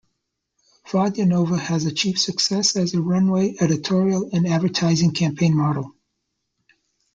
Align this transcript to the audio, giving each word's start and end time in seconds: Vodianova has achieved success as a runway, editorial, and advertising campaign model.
Vodianova 0.87 1.59
has 1.59 1.85
achieved 1.85 2.17
success 2.17 2.75
as 2.75 2.95
a 2.95 2.99
runway, 2.99 3.53
editorial, 3.59 4.31
and 4.33 4.47
advertising 4.47 5.11
campaign 5.11 5.55
model. 5.55 5.93